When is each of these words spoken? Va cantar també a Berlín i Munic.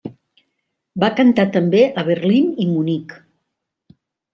Va 1.03 1.11
cantar 1.21 1.47
també 1.59 1.85
a 2.03 2.07
Berlín 2.11 2.51
i 2.67 2.71
Munic. 2.75 3.19